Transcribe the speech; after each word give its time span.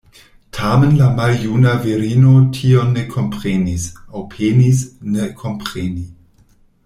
Tamen 0.59 0.93
la 1.01 1.09
maljuna 1.19 1.73
virino 1.83 2.31
tion 2.59 2.89
ne 2.97 3.03
komprenis, 3.13 3.85
aŭ 4.21 4.25
penis 4.33 4.83
ne 5.17 5.31
kompreni. 5.45 6.07